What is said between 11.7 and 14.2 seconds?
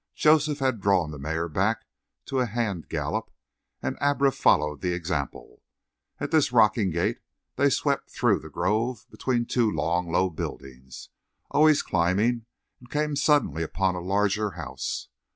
climbing, and came suddenly upon a